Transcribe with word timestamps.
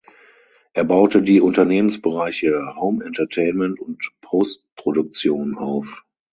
Er 0.73 0.83
baute 0.83 1.21
die 1.21 1.41
Unternehmensbereiche 1.41 2.73
Home 2.77 3.05
Entertainment 3.05 3.79
und 3.79 4.09
Postproduktion 4.21 5.55
auf. 5.59 6.07